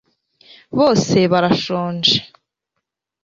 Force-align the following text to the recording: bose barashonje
bose 0.77 1.17
barashonje 1.31 2.15